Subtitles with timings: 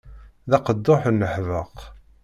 [0.49, 1.75] D aqedduḥ n leḥbeq.